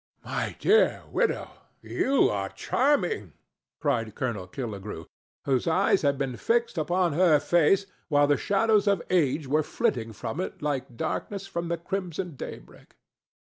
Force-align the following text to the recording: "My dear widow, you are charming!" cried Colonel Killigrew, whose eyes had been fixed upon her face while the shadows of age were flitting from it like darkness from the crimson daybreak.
"My 0.25 0.55
dear 0.59 1.03
widow, 1.11 1.51
you 1.83 2.27
are 2.27 2.49
charming!" 2.49 3.33
cried 3.79 4.15
Colonel 4.15 4.47
Killigrew, 4.47 5.05
whose 5.45 5.67
eyes 5.67 6.01
had 6.01 6.17
been 6.17 6.37
fixed 6.37 6.79
upon 6.79 7.13
her 7.13 7.39
face 7.39 7.85
while 8.07 8.25
the 8.25 8.35
shadows 8.35 8.87
of 8.87 9.03
age 9.11 9.45
were 9.47 9.61
flitting 9.61 10.11
from 10.11 10.39
it 10.41 10.59
like 10.59 10.97
darkness 10.97 11.45
from 11.45 11.67
the 11.67 11.77
crimson 11.77 12.35
daybreak. 12.35 12.95